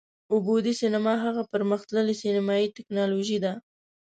[0.33, 3.53] اووه بعدی سینما هغه پر مختللې سینمایي ټیکنالوژي ده،